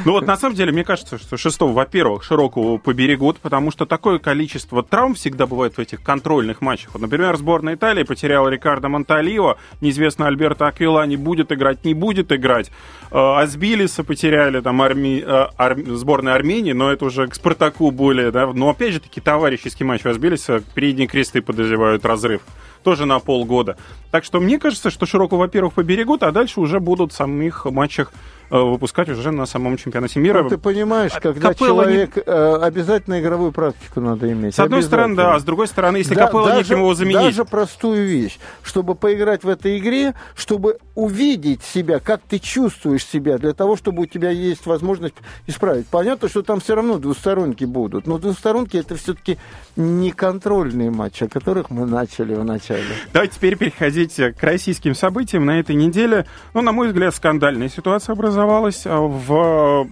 [0.05, 4.19] Ну вот на самом деле, мне кажется, что шестого, во-первых, широкого поберегут, потому что такое
[4.19, 6.91] количество травм всегда бывает в этих контрольных матчах.
[6.95, 12.71] Вот, например, сборная Италии потеряла Рикардо Монталио, неизвестно Альберто Аквилани будет играть, не будет играть.
[13.13, 15.23] Э, Азбилиса потеряли, там, арми...
[15.25, 15.79] Э, ар...
[15.87, 18.53] сборная Армении, но это уже к Спартаку более, да.
[18.53, 22.43] Но опять же таки товарищеский матч у Азбилиса, передние кресты подозревают разрыв
[22.83, 23.77] тоже на полгода.
[24.11, 28.13] Так что мне кажется, что Широко, во-первых, поберегут, а дальше уже будут в самых матчах
[28.61, 30.43] выпускать уже на самом чемпионате мира.
[30.43, 32.17] Ну, ты понимаешь, когда Капелло человек...
[32.17, 32.23] Не...
[32.27, 34.55] Э, обязательно игровую практику надо иметь.
[34.55, 37.23] С одной стороны, да, а с другой стороны, если да, Капелло неким его заменить...
[37.23, 43.39] Даже простую вещь, чтобы поиграть в этой игре, чтобы увидеть себя, как ты чувствуешь себя,
[43.39, 45.15] для того, чтобы у тебя есть возможность
[45.47, 45.87] исправить.
[45.87, 49.39] Понятно, что там все равно двусторонки будут, но двусторонки это все-таки
[49.77, 52.85] не контрольные матчи, о которых мы начали в начале.
[53.15, 56.27] Давайте теперь переходить к российским событиям на этой неделе.
[56.53, 59.89] Ну, на мой взгляд, скандальная ситуация образовалась образовалась а, в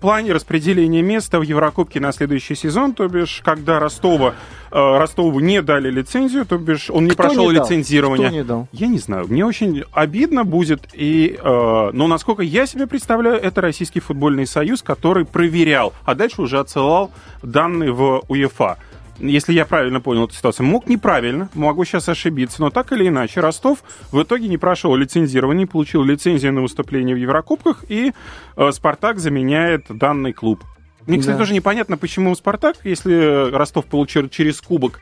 [0.00, 4.34] плане распределения места в Еврокубке на следующий сезон, то бишь, когда Ростова,
[4.72, 7.64] э, Ростову не дали лицензию, то бишь он не Кто прошел не дал?
[7.64, 8.26] лицензирование.
[8.28, 8.68] Кто не дал?
[8.72, 13.60] Я не знаю, мне очень обидно будет, и, э, но насколько я себе представляю, это
[13.60, 17.12] Российский футбольный союз, который проверял, а дальше уже отсылал
[17.44, 18.78] данные в УЕФА
[19.18, 23.40] если я правильно понял эту ситуацию, мог неправильно, могу сейчас ошибиться, но так или иначе,
[23.40, 28.12] Ростов в итоге не прошел лицензирование, получил лицензию на выступление в Еврокубках, и
[28.56, 30.62] э, Спартак заменяет данный клуб.
[31.06, 31.38] Мне, кстати, Да.
[31.40, 35.00] тоже непонятно, почему Спартак, если Ростов получил через кубок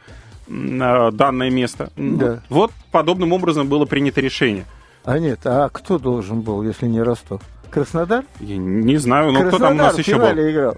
[0.49, 1.93] э, данное место.
[1.97, 2.43] Да.
[2.49, 4.65] Вот подобным образом было принято решение.
[5.05, 7.41] А нет, а кто должен был, если не Ростов?
[7.71, 8.25] Краснодар?
[8.41, 10.27] Я не знаю, кто Краснодар там у нас еще был?
[10.27, 10.77] играл.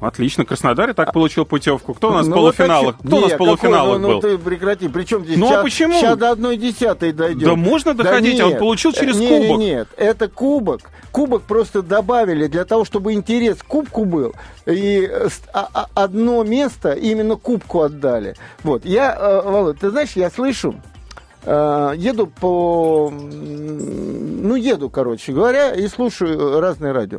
[0.00, 1.92] Отлично, Краснодар и так получил путевку.
[1.92, 2.96] Кто у нас в Ну, полуфиналах?
[2.98, 4.14] Кто у нас в полуфиналах ну, был?
[4.14, 4.88] Ну, ты прекрати.
[4.88, 5.36] Причем здесь?
[5.36, 6.00] Ну, а почему?
[6.00, 7.46] Сейчас до одной десятой дойдем.
[7.46, 8.58] Да можно доходить, а он нет.
[8.58, 9.58] получил через не, кубок.
[9.58, 10.80] Не, нет, это кубок.
[11.12, 14.34] Кубок просто добавили для того, чтобы интерес к кубку был.
[14.64, 18.36] И э, а- а- одно место именно кубку отдали.
[18.62, 18.84] Вот.
[18.86, 20.76] Я, э, Володь, ты знаешь, я слышу,
[21.44, 23.12] э, еду по...
[23.12, 27.18] Ну, еду, короче говоря, и слушаю разные радио.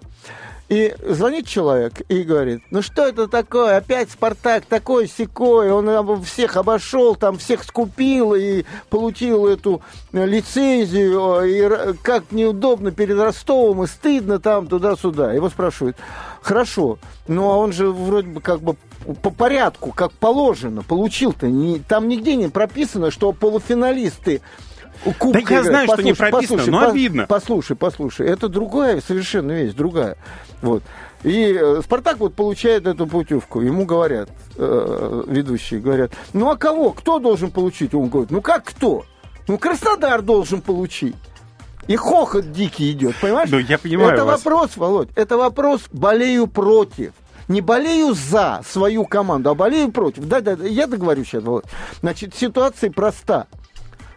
[0.72, 6.56] И звонит человек и говорит, ну что это такое, опять Спартак такой секой, он всех
[6.56, 9.82] обошел, там всех скупил и получил эту
[10.14, 15.34] э, лицензию, и как неудобно перед Ростовом, и стыдно там туда-сюда.
[15.34, 15.98] Его спрашивают,
[16.42, 18.78] хорошо, ну а он же вроде бы как бы
[19.22, 21.52] по порядку, как положено, получил-то.
[21.90, 24.42] Там нигде не прописано, что полуфиналисты
[25.18, 27.26] Кубка Да я знаю, что не прописано, послушай, но обидно.
[27.28, 30.18] Послушай, послушай, это другая совершенно вещь, другая.
[30.62, 30.84] Вот.
[31.24, 33.62] И э, Спартак вот получает эту путевку.
[33.62, 36.92] Ему говорят, э, ведущие говорят, ну а кого?
[36.92, 37.94] Кто должен получить?
[37.94, 39.06] Он говорит, ну как кто?
[39.48, 41.16] Ну Краснодар должен получить.
[41.88, 43.50] И хохот дикий идет, понимаешь?
[43.52, 44.44] Ну, я понимаю Это вас.
[44.44, 47.14] вопрос, Володь, это вопрос болею против.
[47.48, 50.26] Не болею за свою команду, а болею против.
[50.26, 51.66] Да, да, да, я договорю сейчас, Володь.
[52.02, 53.48] Значит, ситуация проста.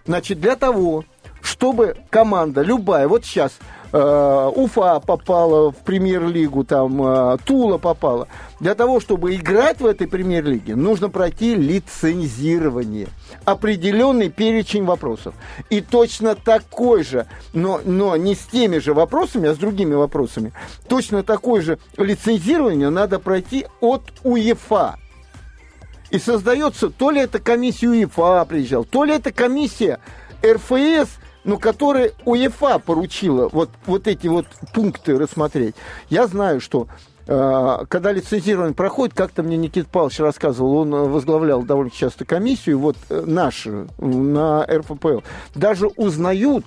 [0.07, 1.05] Значит, для того,
[1.41, 3.53] чтобы команда любая, вот сейчас
[3.93, 8.29] э, Уфа попала в премьер-лигу, там э, Тула попала.
[8.61, 13.09] Для того, чтобы играть в этой премьер-лиге, нужно пройти лицензирование.
[13.45, 15.35] Определенный перечень вопросов.
[15.71, 20.53] И точно такой же, но, но не с теми же вопросами, а с другими вопросами,
[20.89, 24.99] точно такое же лицензирование надо пройти от УЕФА.
[26.15, 29.99] И создается, то ли это комиссия УЕФА приезжал, то ли это комиссия
[30.47, 31.11] РФС,
[31.43, 35.75] ну, которая УЕФА поручила вот, вот эти вот пункты рассмотреть.
[36.11, 36.87] Я знаю, что
[37.27, 42.97] э, когда лицензирование проходит, как-то мне Никита Павлович рассказывал, он возглавлял довольно часто комиссию, вот
[43.09, 45.19] э, нашу, на РФПЛ,
[45.57, 46.65] даже узнают,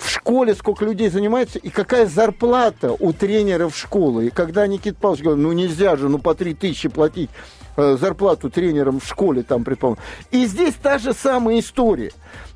[0.00, 4.26] в школе сколько людей занимается и какая зарплата у тренеров школы.
[4.26, 7.30] И когда Никита Павлович говорит, ну нельзя же, ну по 3 тысячи платить
[7.76, 10.02] э, зарплату тренерам в школе, там, предположим.
[10.30, 12.12] И здесь та же самая история.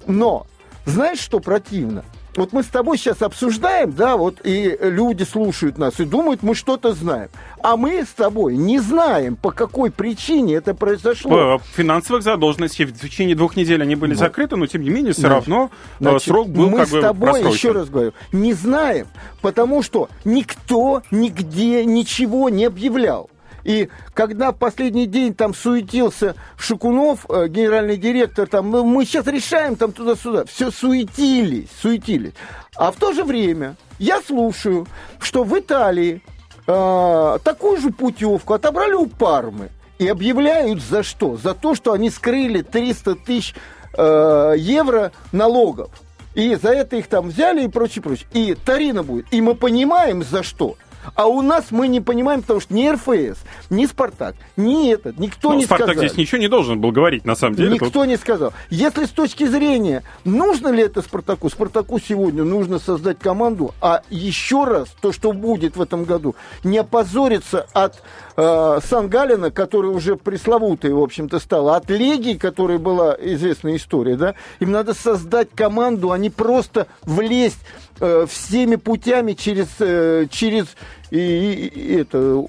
[0.06, 0.46] Но,
[0.86, 2.04] знаешь, что противно?
[2.36, 6.54] Вот мы с тобой сейчас обсуждаем, да, вот и люди слушают нас и думают, мы
[6.54, 7.28] что-то знаем.
[7.62, 11.56] А мы с тобой не знаем, по какой причине это произошло.
[11.56, 15.22] Э, Финансовых задолженностей в течение двух недель они были закрыты, но тем не менее все
[15.22, 15.70] Значит, равно
[16.00, 17.56] э, Значит, срок был мы как с бы тобой, просрочен.
[17.56, 19.06] еще раз говорю, не знаем,
[19.40, 23.30] потому что никто нигде ничего не объявлял.
[23.64, 29.26] И когда в последний день там суетился Шукунов, э, генеральный директор, там, «Ну, мы сейчас
[29.26, 32.34] решаем там туда-сюда, все суетились, суетились.
[32.76, 34.86] А в то же время я слушаю,
[35.18, 36.22] что в Италии
[36.66, 39.70] э, такую же путевку отобрали у Пармы.
[39.98, 41.36] И объявляют за что?
[41.36, 43.54] За то, что они скрыли 300 тысяч
[43.96, 45.90] э, евро налогов.
[46.34, 48.26] И за это их там взяли и прочее, прочее.
[48.32, 49.32] И Тарина будет.
[49.32, 50.76] И мы понимаем, за что.
[51.14, 53.38] А у нас мы не понимаем, потому что ни РФС,
[53.70, 56.04] ни Спартак, ни этот, никто Ну, не Спартак сказал.
[56.08, 57.72] здесь ничего не должен был говорить, на самом деле.
[57.74, 58.52] Никто Тут- не сказал.
[58.70, 64.64] Если с точки зрения, нужно ли это Спартаку, Спартаку сегодня нужно создать команду, а еще
[64.64, 68.02] раз, то, что будет в этом году, не опозориться от
[68.36, 74.16] э, Сан-Галина, который уже пресловутый, в общем-то, стал, а от Легии, которая была известная история,
[74.16, 77.58] да, им надо создать команду, а не просто влезть
[78.00, 80.66] э, всеми путями через, э, через
[81.10, 82.44] и, и- это,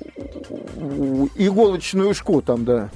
[1.36, 2.90] иголочную шку там, да.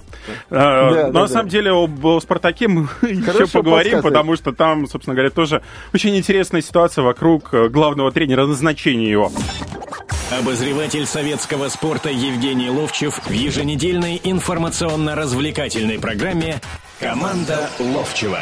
[0.50, 1.28] Э, Да, но да, на да.
[1.28, 4.02] самом деле об о «Спартаке» мы еще Хорошо поговорим, подсказывай.
[4.12, 5.62] потому что там, собственно говоря, тоже
[5.94, 9.32] очень интересная ситуация вокруг э, главного тренера, назначения его.
[10.32, 16.62] Обозреватель советского спорта Евгений Ловчев в еженедельной информационно-развлекательной программе
[17.00, 18.40] «Команда Ловчева».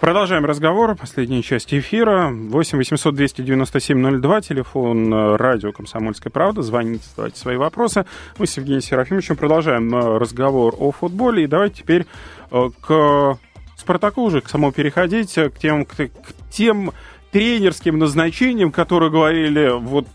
[0.00, 0.94] Продолжаем разговор.
[0.94, 2.28] Последняя часть эфира.
[2.30, 4.40] 8 800 297 02.
[4.42, 6.60] Телефон э, радио «Комсомольская правда».
[6.60, 8.04] Звоните, задавайте свои вопросы.
[8.36, 11.44] Мы с Евгением Серафимовичем продолжаем э, разговор о футболе.
[11.44, 12.06] И давайте теперь
[12.50, 13.38] э, к
[13.78, 16.92] Спартаку уже к самому переходить, к тем, к, к тем
[17.30, 20.06] тренерским назначениям, которые говорили вот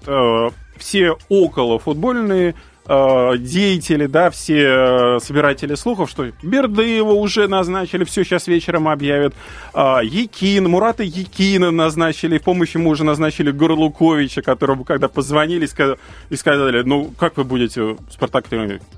[0.77, 2.55] все около футбольные
[2.87, 9.35] Э, деятели, да, все э, собиратели слухов, что Бердыева уже назначили, все сейчас вечером объявят.
[9.75, 15.65] Э, Якин, Мурата Якина назначили, в помощь ему уже назначили Горлуковича, которому когда позвонили
[16.29, 18.45] и сказали, ну, как вы будете, Спартак,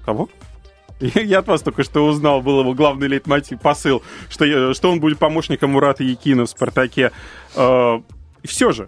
[0.05, 0.29] кого?
[0.99, 5.19] Я от вас только что узнал, был его главный лейтмотив, посыл, что, что он будет
[5.19, 7.11] помощником Мурата Якина в «Спартаке».
[7.55, 8.87] И все же,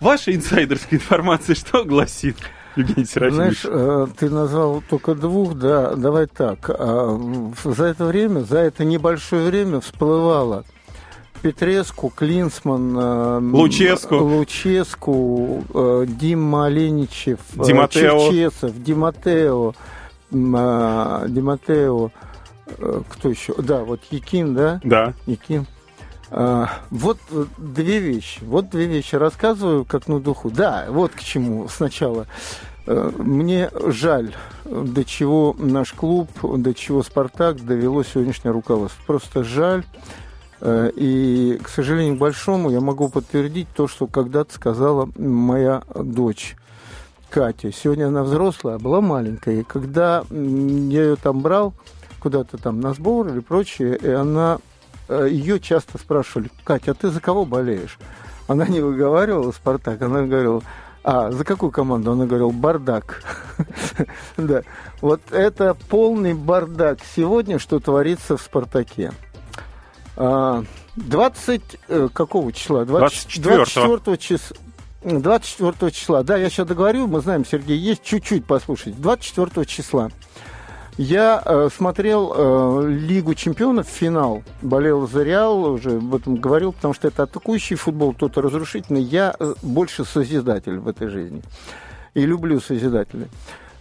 [0.00, 2.36] ваша инсайдерская информация что гласит?
[2.76, 3.62] Евгений Серафимович.
[3.62, 6.68] Знаешь, э, ты назвал только двух, да, давай так.
[6.68, 7.18] А,
[7.64, 10.64] за это время, за это небольшое время всплывало
[11.42, 18.30] Петреску, Клинсман, э, Луческу, Луческу э, Дима Оленичев, Диматео.
[18.30, 19.74] Черчесов, Диматео,
[20.30, 22.10] Диматео,
[23.08, 23.54] кто еще?
[23.58, 24.80] Да, вот Якин, да?
[24.82, 25.14] Да.
[25.26, 25.66] Якин.
[26.30, 27.18] Вот
[27.58, 28.40] две вещи.
[28.42, 30.50] Вот две вещи рассказываю как на духу.
[30.50, 32.26] Да, вот к чему сначала.
[32.86, 34.34] Э, мне жаль,
[34.64, 39.02] до чего наш клуб, до чего «Спартак» довело сегодняшнее руководство.
[39.06, 39.84] Просто жаль.
[40.60, 46.56] Э, и, к сожалению, большому я могу подтвердить то, что когда-то сказала моя дочь.
[47.28, 47.72] Катя.
[47.72, 49.60] Сегодня она взрослая, а была маленькая.
[49.60, 51.74] И когда я ее там брал
[52.20, 54.75] куда-то там на сбор или прочее, и она э,
[55.08, 57.98] ее часто спрашивали, Катя, а ты за кого болеешь?
[58.48, 60.62] Она не выговаривала Спартак, она говорила,
[61.08, 62.12] а, за какую команду?
[62.12, 63.22] Она говорила, бардак.
[64.36, 64.62] да.
[65.00, 69.12] Вот это полный бардак сегодня, что творится в «Спартаке».
[70.16, 70.18] 20...
[70.96, 72.84] А, э, какого числа?
[72.84, 74.56] 24, 24 числа.
[75.04, 76.22] 24 числа.
[76.24, 79.00] Да, я сейчас договорю, мы знаем, Сергей, есть чуть-чуть послушать.
[79.00, 80.10] 24 числа
[80.98, 86.94] я э, смотрел э, Лигу чемпионов, финал, болел за Реал, уже об этом говорил, потому
[86.94, 89.02] что это атакующий футбол, тот разрушительный.
[89.02, 91.42] Я э, больше созидатель в этой жизни
[92.14, 93.26] и люблю созидателей.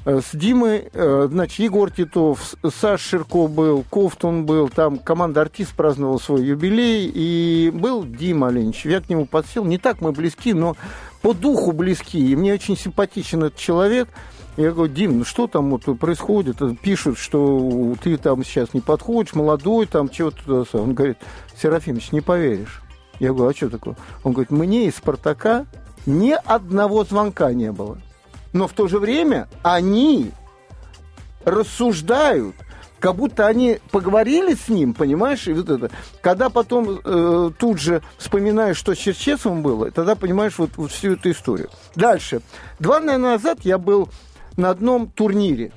[0.03, 5.73] Э, с Димой, э, значит, Егор Титов, Саш Ширко был, Кофтун был, там команда «Артист»
[5.73, 8.85] праздновал свой юбилей, и был Дима Оленич.
[8.85, 10.75] Я к нему подсел, не так мы близки, но
[11.21, 14.09] по духу близки, и мне очень симпатичен этот человек–
[14.57, 16.57] я говорю, Дим, ну что там вот происходит?
[16.81, 20.65] Пишут, что ты там сейчас не подходишь, молодой, там чего-то.
[20.73, 21.17] Он говорит,
[21.61, 22.81] Серафимович, не поверишь.
[23.19, 23.95] Я говорю, а что такое?
[24.23, 25.65] Он говорит, мне из «Спартака»
[26.05, 27.97] ни одного звонка не было.
[28.53, 30.31] Но в то же время они
[31.43, 32.55] рассуждают,
[32.99, 35.91] как будто они поговорили с ним, понимаешь, и вот это.
[36.21, 41.13] Когда потом э, тут же вспоминаешь, что с Черчесовым было, тогда понимаешь вот, вот всю
[41.13, 41.69] эту историю.
[41.95, 42.41] Дальше.
[42.79, 44.09] Два, наверное, назад я был
[44.57, 45.71] на одном турнире.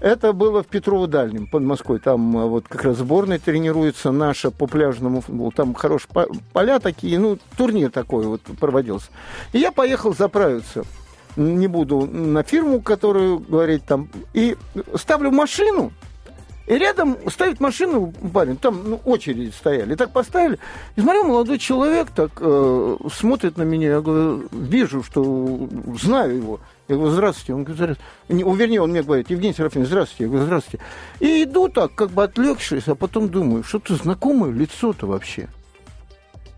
[0.00, 1.98] Это было в Петрово-Дальнем, под Москвой.
[1.98, 5.50] Там э, вот как раз сборная тренируется наша по пляжному футболу.
[5.50, 6.10] Там хорошие
[6.54, 9.08] поля такие, ну, турнир такой вот проводился.
[9.52, 10.84] И я поехал заправиться.
[11.36, 14.08] Не буду на фирму, которую говорить там.
[14.32, 14.56] И
[14.94, 15.92] ставлю машину,
[16.66, 19.94] и рядом стоит машина парень, там ну, очереди стояли.
[19.94, 20.58] И так поставили.
[20.94, 23.88] И смотрю, молодой человек так э, смотрит на меня.
[23.88, 25.68] Я говорю, вижу, что
[26.00, 26.60] знаю его.
[26.86, 27.54] Я говорю, здравствуйте.
[27.54, 28.56] Он говорит, здравствуйте.
[28.56, 30.24] Вернее, он мне говорит, Евгений Серафимович, здравствуйте.
[30.24, 30.84] Я говорю, здравствуйте.
[31.18, 35.48] И иду так, как бы отвлекшись, а потом думаю, что-то знакомое лицо-то вообще.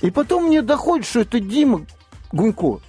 [0.02, 1.86] И потом мне доходит, что это Дима
[2.32, 2.80] Гунько.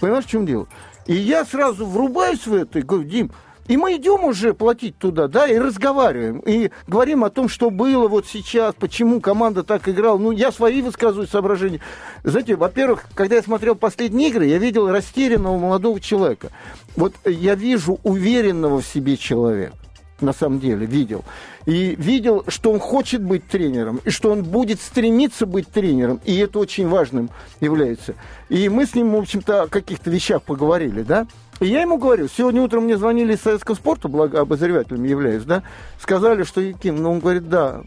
[0.00, 0.66] Понимаешь, в чем дело?
[1.06, 3.30] И я сразу врубаюсь в это и говорю, Дим,
[3.66, 8.08] и мы идем уже платить туда, да, и разговариваем, и говорим о том, что было
[8.08, 10.18] вот сейчас, почему команда так играла.
[10.18, 11.80] Ну, я свои высказываю соображения.
[12.22, 16.50] Знаете, во-первых, когда я смотрел последние игры, я видел растерянного молодого человека.
[16.96, 19.74] Вот я вижу уверенного в себе человека
[20.20, 21.24] на самом деле, видел.
[21.66, 26.36] И видел, что он хочет быть тренером, и что он будет стремиться быть тренером, и
[26.38, 28.14] это очень важным является.
[28.48, 31.26] И мы с ним, в общем-то, о каких-то вещах поговорили, да.
[31.60, 35.62] И я ему говорю, сегодня утром мне звонили из советского спорта, благо обозревателем являюсь, да,
[36.00, 37.82] сказали, что Яким, ну, он говорит, да,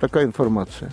[0.00, 0.92] такая информация.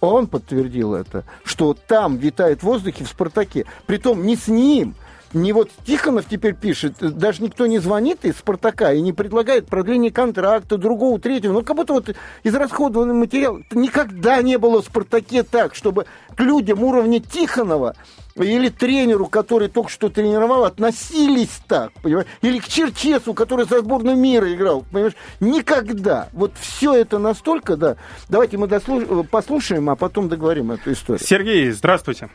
[0.00, 3.64] Он подтвердил это, что там витает в воздухе в «Спартаке».
[3.86, 4.94] Притом не с ним,
[5.34, 10.10] не вот Тихонов теперь пишет, даже никто не звонит из «Спартака» и не предлагает продление
[10.10, 11.52] контракта, другого, третьего.
[11.52, 13.58] Ну, как будто вот израсходованный материал.
[13.72, 17.96] Никогда не было в «Спартаке» так, чтобы к людям уровня Тихонова
[18.36, 22.26] или тренеру, который только что тренировал, относились так, понимаешь?
[22.42, 25.14] Или к Черчесу, который за сборную мира играл, понимаешь?
[25.40, 26.28] Никогда.
[26.32, 27.96] Вот все это настолько, да.
[28.28, 29.04] Давайте мы дослуш...
[29.30, 31.24] послушаем, а потом договорим эту историю.
[31.24, 32.28] Сергей, здравствуйте.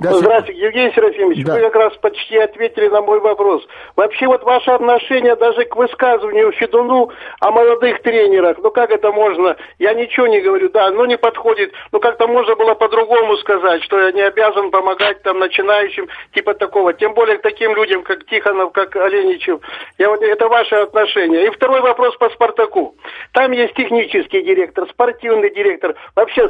[0.00, 1.44] Да, Здравствуйте, Евгений Серафимович.
[1.44, 1.54] Да.
[1.54, 3.62] Вы как раз почти ответили на мой вопрос.
[3.96, 9.56] Вообще вот ваше отношение даже к высказыванию Федуну о молодых тренерах, ну как это можно?
[9.78, 11.74] Я ничего не говорю, да, ну не подходит.
[11.92, 16.94] Ну как-то можно было по-другому сказать, что я не обязан помогать там начинающим, типа такого.
[16.94, 19.60] Тем более к таким людям, как Тихонов, как Оленичев.
[19.98, 21.46] Я вот, это ваше отношение.
[21.46, 22.94] И второй вопрос по Спартаку.
[23.32, 25.94] Там есть технический директор, спортивный директор.
[26.16, 26.48] Вообще,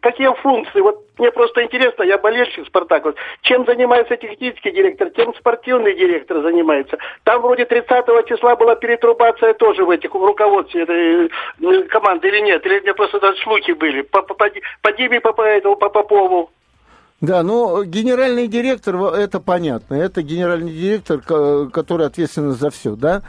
[0.00, 0.80] какие функции?
[0.80, 3.04] Вот мне просто интересно, я болельщик Спартак.
[3.04, 3.16] Вот.
[3.42, 6.98] Чем занимается технический директор, тем спортивный директор занимается.
[7.24, 12.40] Там вроде 30 числа была перетрубация тоже в этих в руководстве этой э, команды или
[12.40, 12.64] нет?
[12.66, 14.02] Или мне просто даже слухи были?
[14.02, 14.46] По, по, по,
[14.82, 16.50] по Диме, по, по, по Попову.
[17.22, 21.20] Да, ну, генеральный директор, это понятно, это генеральный директор,
[21.70, 23.22] который ответственен за все, да.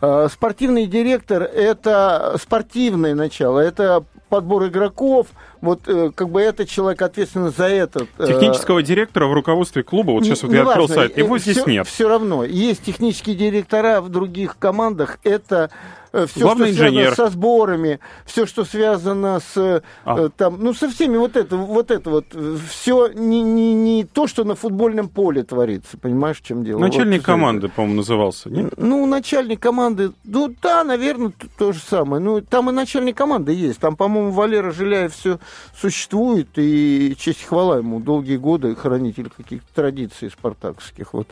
[0.00, 5.26] А, спортивный директор– это спортивное начало, это подбор игроков,
[5.60, 8.08] вот э, как бы этот человек ответственен за этот.
[8.18, 11.70] Э, Технического директора в руководстве клуба, вот сейчас вот я открыл сайт, его здесь все,
[11.70, 11.86] нет.
[11.86, 15.70] Все равно, есть технические директора в других командах, это
[16.09, 17.06] Э, все, Главный что инженер.
[17.06, 20.28] связано со сборами, все, что связано с э, а.
[20.30, 22.26] там, ну, со всеми вот это, вот это вот,
[22.68, 26.80] все не, не, не то, что на футбольном поле творится, понимаешь, в чем дело?
[26.80, 28.74] Начальник вот, команды, по-моему, назывался, нет?
[28.76, 32.20] Ну, начальник команды, ну, да, наверное, то, то же самое.
[32.20, 35.38] Ну, там и начальник команды есть, там, по-моему, Валера Жиляев все
[35.78, 41.28] существует, и честь и хвала ему, долгие годы хранитель каких-то традиций спартаковских, вот,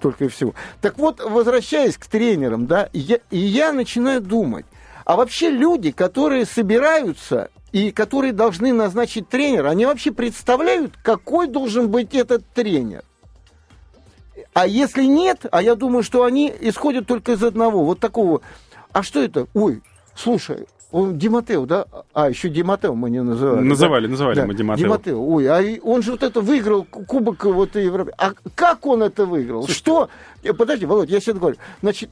[0.00, 0.54] только и всего.
[0.80, 4.66] Так вот, возвращаясь к тренерам, да, я, и я начинаю думать.
[5.04, 11.88] А вообще люди, которые собираются и которые должны назначить тренера, они вообще представляют, какой должен
[11.88, 13.04] быть этот тренер?
[14.52, 18.42] А если нет, а я думаю, что они исходят только из одного, вот такого.
[18.92, 19.46] А что это?
[19.54, 19.82] Ой,
[20.14, 21.86] слушай, он Диматео, да?
[22.12, 23.60] А, еще Диматео мы не называли.
[23.60, 24.10] Называли, да?
[24.10, 24.46] называли да.
[24.46, 24.84] мы Диматео.
[24.84, 25.22] Диматео.
[25.22, 28.12] Ой, а он же вот это выиграл Кубок вот Европы.
[28.18, 29.62] А как он это выиграл?
[29.62, 29.78] Слушайте.
[29.78, 30.08] Что?
[30.42, 31.56] Э, подожди, Володь, я сейчас говорю.
[31.80, 32.10] Значит,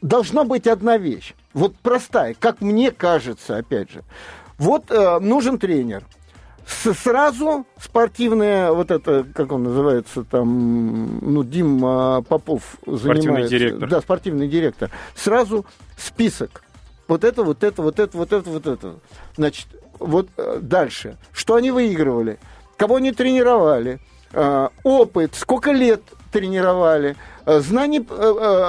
[0.00, 1.34] должна быть одна вещь.
[1.52, 4.02] Вот простая, как мне кажется, опять же.
[4.56, 6.02] Вот э, нужен тренер.
[6.64, 13.58] Сразу спортивная, вот это, как он называется, там, ну, Дим Попов спортивный занимается.
[13.58, 13.88] директор.
[13.88, 14.90] Да, спортивный директор.
[15.16, 15.66] Сразу
[15.98, 16.62] список
[17.12, 18.94] вот это, вот это, вот это, вот это, вот это.
[19.36, 19.66] Значит,
[19.98, 21.18] вот э, дальше.
[21.30, 22.38] Что они выигрывали?
[22.78, 24.00] Кого они тренировали?
[24.32, 26.00] Э, опыт, сколько лет
[26.32, 28.02] тренировали, э, знание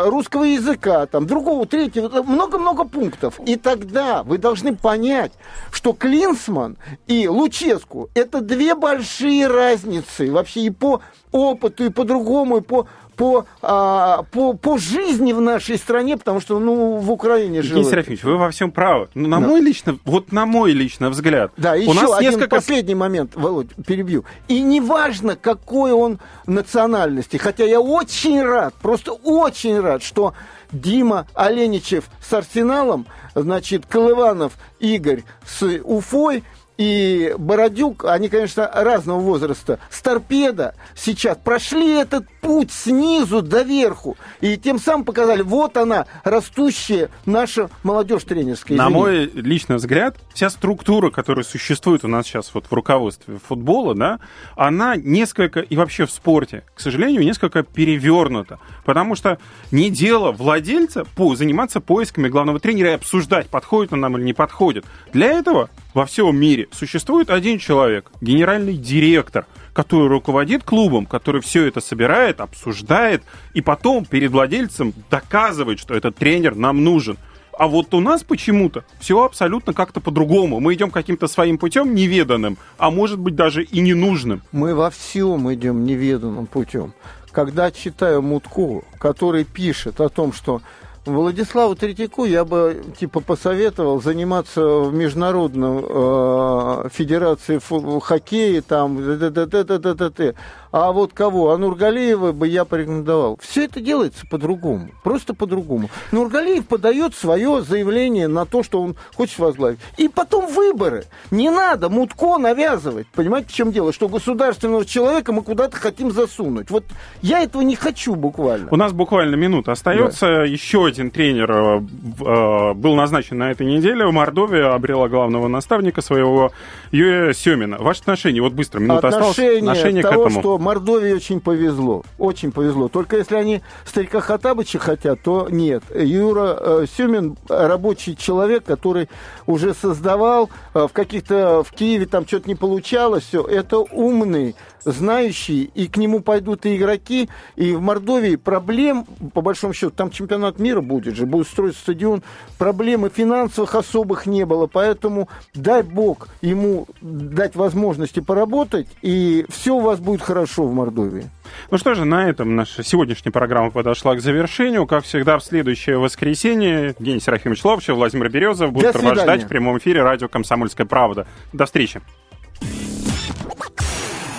[0.10, 3.40] русского языка, там, другого, третьего, много-много пунктов.
[3.46, 5.32] И тогда вы должны понять,
[5.72, 6.76] что Клинсман
[7.08, 11.00] и Луческу– это две большие разницы вообще и по
[11.32, 16.60] опыту, и по-другому, и по по, а, по, по жизни в нашей стране, потому что,
[16.60, 17.78] ну, в Украине живут.
[17.78, 19.10] Евгений Серафимович, вы во всем правы.
[19.14, 19.48] Ну, на да.
[19.48, 21.52] мой лично, вот на мой личный взгляд.
[21.58, 22.56] Да, еще у нас один несколько...
[22.56, 24.26] последний момент, Володь, перебью.
[24.48, 30.34] И неважно, какой он национальности, хотя я очень рад, просто очень рад, что
[30.72, 33.06] Дима Оленичев с Арсеналом,
[33.36, 36.44] значит, Колыванов Игорь с Уфой–
[36.78, 44.18] и Бородюк, они, конечно, разного возраста, с торпеда сейчас прошли этот путь снизу до верху.
[44.42, 48.78] И тем самым показали, вот она, растущая наша молодежь тренерская.
[48.78, 48.78] Извини.
[48.78, 53.94] На мой личный взгляд, вся структура, которая существует у нас сейчас вот в руководстве футбола,
[53.94, 54.20] да,
[54.56, 58.60] она несколько, и вообще в спорте, к сожалению, несколько перевернута.
[58.84, 59.38] Потому что
[59.72, 64.34] не дело владельца по, заниматься поисками главного тренера и обсуждать, подходит он нам или не
[64.34, 64.86] подходит.
[65.12, 71.66] Для этого во всем мире существует один человек, генеральный директор, который руководит клубом, который все
[71.66, 73.24] это собирает, обсуждает,
[73.54, 77.18] и потом перед владельцем доказывает, что этот тренер нам нужен.
[77.58, 80.60] А вот у нас почему-то все абсолютно как-то по-другому.
[80.60, 84.42] Мы идем каким-то своим путем неведанным, а может быть даже и ненужным.
[84.52, 86.94] Мы во всем идем неведанным путем.
[87.32, 90.62] Когда читаю Мутку, который пишет о том, что
[91.06, 99.04] Владиславу Третьяку я бы типа посоветовал заниматься в международной э, федерации фу- хоккея там т
[99.04, 100.36] -т -т -т -т -т -т.
[100.74, 101.52] А вот кого?
[101.52, 103.38] А Нургалиева бы я порекомендовал.
[103.40, 105.92] Все это делается по-другому, просто по-другому.
[106.12, 109.78] Нургалиев подает свое заявление на то, что он хочет возглавить.
[109.98, 111.06] И потом выборы.
[111.30, 113.06] Не надо мутко навязывать.
[113.10, 113.94] Понимаете, в чем дело?
[113.94, 116.72] Что государственного человека мы куда-то хотим засунуть.
[116.72, 116.86] Вот
[117.22, 118.70] я этого не хочу буквально.
[118.72, 120.26] У нас буквально минута остается.
[120.26, 120.44] Да.
[120.44, 121.82] Еще один тренер э,
[122.20, 124.10] э, был назначен на этой неделе.
[124.10, 126.52] Мордовия обрела главного наставника своего
[126.92, 127.78] Юрия Семина.
[127.78, 129.78] Ваше отношение, вот быстро, минута отношение осталась.
[129.78, 130.40] Отношение того, к этому.
[130.40, 132.04] что Мордовии очень повезло.
[132.18, 132.88] Очень повезло.
[132.88, 135.84] Только если они старика Хатабыча хотят, то нет.
[135.94, 139.10] Юра э, Семин рабочий человек, который
[139.46, 141.64] уже создавал э, в каких-то...
[141.64, 143.44] В Киеве там что-то не получалось, все.
[143.44, 144.56] Это умный,
[144.86, 147.30] знающий, и к нему пойдут и игроки.
[147.56, 152.24] И в Мордовии проблем, по большому счету, там чемпионат мира будет же, будет строить стадион.
[152.58, 159.80] Проблемы финансовых особых не было, поэтому дай бог ему дать возможности поработать, и все у
[159.80, 161.30] вас будет хорошо в Мордовии.
[161.72, 164.88] Ну что же, на этом наша сегодняшняя программа подошла к завершению.
[164.88, 170.02] Как всегда, в следующее воскресенье Евгений Серафимович Ловчев, Владимир Березов будут провождать в прямом эфире
[170.04, 171.28] радио «Комсомольская правда».
[171.52, 172.02] До встречи.